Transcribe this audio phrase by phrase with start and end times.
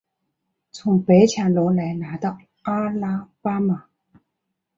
[0.71, 3.85] 从北卡罗来纳到阿拉巴马。